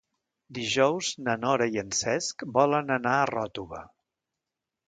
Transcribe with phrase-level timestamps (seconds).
[0.57, 3.87] Dijous na Nora i en Cesc volen anar a Ròtova.